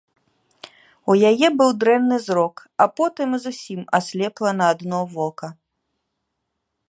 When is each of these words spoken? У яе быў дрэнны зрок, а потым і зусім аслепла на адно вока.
У 1.13 1.15
яе 1.31 1.47
быў 1.57 1.69
дрэнны 1.81 2.17
зрок, 2.27 2.55
а 2.85 2.89
потым 2.99 3.27
і 3.39 3.41
зусім 3.45 3.81
аслепла 3.99 4.49
на 4.61 4.65
адно 4.77 4.99
вока. 5.15 5.47